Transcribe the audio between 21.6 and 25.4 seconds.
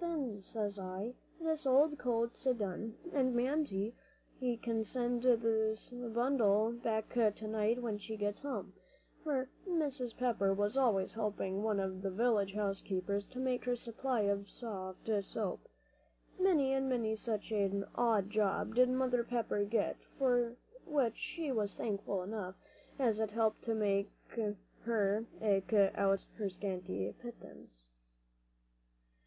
thankful enough, as it helped her to